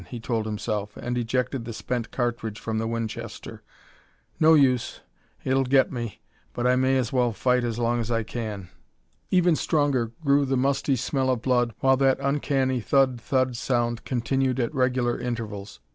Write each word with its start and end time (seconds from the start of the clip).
he 0.09 0.19
told 0.19 0.47
himself, 0.47 0.97
and 0.97 1.15
ejected 1.15 1.63
the 1.63 1.71
spent 1.73 2.09
cartridge 2.09 2.59
from 2.59 2.79
the 2.79 2.87
Winchester. 2.87 3.61
"No 4.39 4.55
use 4.55 5.01
it'll 5.43 5.63
get 5.63 5.91
me, 5.91 6.21
but 6.53 6.65
I 6.65 6.75
may 6.75 6.97
as 6.97 7.13
well 7.13 7.31
fight 7.33 7.63
as 7.63 7.77
long 7.77 7.99
as 7.99 8.09
I 8.09 8.23
can." 8.23 8.69
Even 9.29 9.55
stronger 9.55 10.11
grew 10.25 10.43
the 10.43 10.57
musty 10.57 10.95
smell 10.95 11.29
of 11.29 11.43
blood 11.43 11.75
while 11.81 11.97
that 11.97 12.17
uncanny 12.19 12.81
thud! 12.81 13.21
thud! 13.21 13.55
sound 13.55 14.03
continued 14.03 14.59
at 14.59 14.73
regular 14.73 15.19
intervals. 15.19 15.79